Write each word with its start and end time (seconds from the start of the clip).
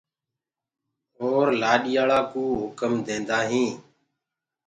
اور 1.21 1.45
لآڏياݪآ 1.61 2.19
ڪوٚ 2.31 2.53
هڪُم 2.61 2.93
ديندآ 3.05 3.39
هين۔ 3.49 3.69